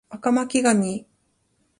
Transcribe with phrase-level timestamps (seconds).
[0.09, 1.05] 赤巻紙